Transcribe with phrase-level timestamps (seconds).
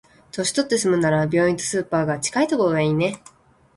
[0.31, 3.21] 年取って住むなら、病院とスーパーが近いところがいいね。